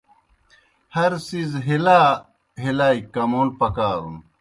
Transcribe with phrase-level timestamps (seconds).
[0.95, 2.01] ہر څِیز ہِلا
[2.63, 4.15] ہِلا گیْ کمون پکارُن۔